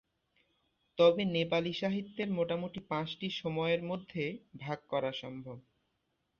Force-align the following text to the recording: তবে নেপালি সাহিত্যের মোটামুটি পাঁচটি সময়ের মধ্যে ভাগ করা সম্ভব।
তবে 0.97 1.21
নেপালি 1.33 1.73
সাহিত্যের 1.73 2.29
মোটামুটি 2.31 2.79
পাঁচটি 2.89 3.27
সময়ের 3.41 3.81
মধ্যে 3.83 4.23
ভাগ 4.59 4.79
করা 4.89 5.11
সম্ভব। 5.21 5.57